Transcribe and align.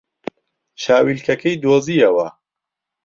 چاویلکەکەی 0.81 1.59
دۆزییەوە. 1.63 2.27